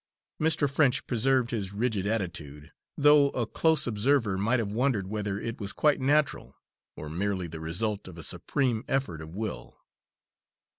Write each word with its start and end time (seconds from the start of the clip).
Mr. 0.41 0.67
French 0.67 1.05
preserved 1.05 1.51
his 1.51 1.73
rigid 1.73 2.07
attitude, 2.07 2.71
though 2.97 3.29
a 3.35 3.45
close 3.45 3.85
observer 3.85 4.35
might 4.35 4.57
have 4.57 4.71
wondered 4.73 5.05
whether 5.05 5.39
it 5.39 5.59
was 5.61 5.73
quite 5.73 6.01
natural, 6.01 6.55
or 6.97 7.07
merely 7.07 7.45
the 7.45 7.59
result 7.59 8.07
of 8.07 8.17
a 8.17 8.23
supreme 8.23 8.83
effort 8.87 9.21
of 9.21 9.29
will. 9.35 9.77